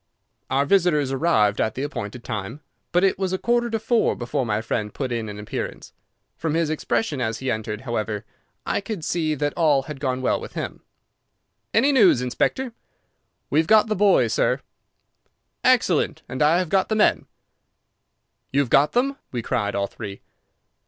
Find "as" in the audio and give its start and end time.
7.21-7.37